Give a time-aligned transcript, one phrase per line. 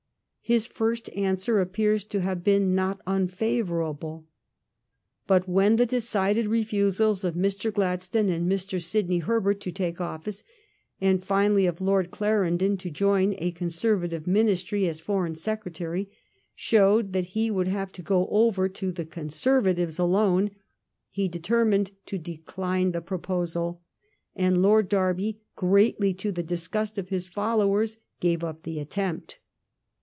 [0.43, 4.25] His first answer appears to have been not unfayourable.
[5.25, 7.71] But when the decided refusals of Mr.
[7.71, 8.83] Gladstone and Mr.
[8.83, 10.43] Sidney Herbert to take o£Sce,
[10.99, 16.09] and finally of Lord Clarendon to join a Conservative ministry as Foreign Secretary,
[16.53, 20.51] showed that he would have to go over to the Conservatives alone,
[21.11, 23.81] he determined to decline the proposal,
[24.35, 29.37] and Lord Derby, greatly to the disgust of his followers, gave up the attempt.